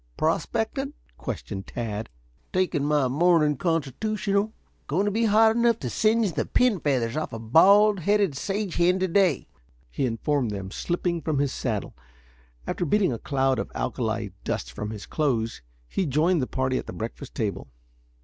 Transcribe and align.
"Prospecting?" 0.17 0.93
questioned 1.15 1.67
Tad. 1.67 2.09
"Taking 2.51 2.83
my 2.83 3.07
morning 3.07 3.55
constitutional. 3.55 4.51
Going 4.87 5.05
to 5.05 5.11
be 5.11 5.25
hot 5.25 5.55
enough 5.55 5.77
to 5.81 5.91
singe 5.91 6.31
the 6.31 6.43
pin 6.47 6.79
feathers 6.79 7.15
off 7.15 7.31
a 7.33 7.37
bald 7.37 7.99
headed 7.99 8.35
sage 8.35 8.77
hen 8.77 8.97
to 8.97 9.07
day," 9.07 9.47
he 9.91 10.07
informed 10.07 10.49
them, 10.49 10.71
slipping 10.71 11.21
from 11.21 11.37
his 11.37 11.51
saddle. 11.53 11.93
After 12.65 12.83
beating 12.83 13.13
a 13.13 13.19
cloud 13.19 13.59
of 13.59 13.71
alkali 13.75 14.29
dust 14.43 14.71
from 14.71 14.89
his 14.89 15.05
clothes 15.05 15.61
he 15.87 16.07
joined 16.07 16.41
the 16.41 16.47
party 16.47 16.79
at 16.79 16.87
the 16.87 16.93
breakfast 16.93 17.35
table. 17.35 17.67